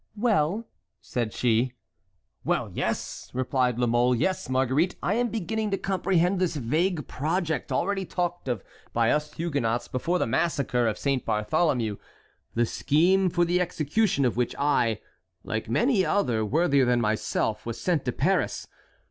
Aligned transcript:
"Well!" 0.17 0.65
said 0.99 1.31
she. 1.31 1.73
"Well, 2.43 2.71
yes!" 2.73 3.29
replied 3.35 3.77
La 3.77 3.85
Mole, 3.85 4.15
"yes, 4.15 4.49
Marguerite, 4.49 4.95
I 5.03 5.13
am 5.13 5.29
beginning 5.29 5.69
to 5.69 5.77
comprehend 5.77 6.39
this 6.39 6.55
vague 6.55 7.07
project 7.07 7.71
already 7.71 8.03
talked 8.03 8.47
of 8.47 8.63
by 8.93 9.11
us 9.11 9.33
Huguenots 9.35 9.87
before 9.87 10.17
the 10.17 10.25
massacre 10.25 10.87
of 10.87 10.97
Saint 10.97 11.23
Bartholomew, 11.23 11.97
the 12.55 12.65
scheme 12.65 13.29
for 13.29 13.45
the 13.45 13.61
execution 13.61 14.25
of 14.25 14.37
which 14.37 14.55
I, 14.57 15.01
like 15.43 15.69
many 15.69 16.01
another 16.03 16.43
worthier 16.43 16.83
than 16.85 16.99
myself, 16.99 17.63
was 17.63 17.79
sent 17.79 18.03
to 18.05 18.11
Paris. 18.11 18.65